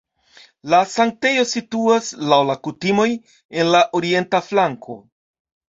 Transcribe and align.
La 0.73 0.77
sanktejo 0.93 1.43
situas 1.51 2.09
(laŭ 2.33 2.41
la 2.53 2.57
kutimoj) 2.69 3.09
en 3.61 3.73
la 3.77 3.87
orienta 4.03 4.45
flanko. 4.51 5.03